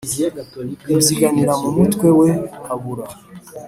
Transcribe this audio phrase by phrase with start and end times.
[0.87, 2.29] bibyiganira mu mutwe we
[2.73, 3.05] abura